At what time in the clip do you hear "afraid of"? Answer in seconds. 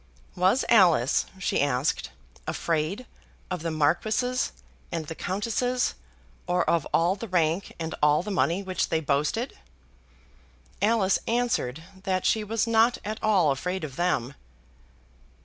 2.47-3.61, 13.51-13.95